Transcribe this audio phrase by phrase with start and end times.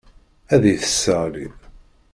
[0.53, 1.47] Ad iyi-tesseɣli.